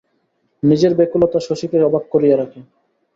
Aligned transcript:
নিজের 0.63 0.93
ব্যাকুলতা 0.95 1.39
শশীকে 1.39 1.77
অবাক 1.87 2.03
করিয়া 2.13 2.35
রাখে। 2.37 2.59